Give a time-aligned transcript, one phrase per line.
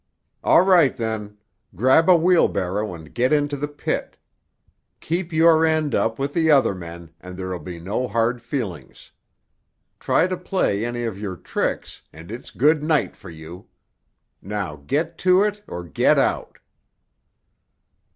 [0.43, 1.37] "All right, then;
[1.75, 4.17] grab a wheelbarrow and get into the pit.
[4.99, 9.11] Keep your end up with the other men and there'll be no hard feelings.
[9.99, 13.67] Try to play any of your tricks, and it's good night for you.
[14.41, 16.57] Now get to it, or get out."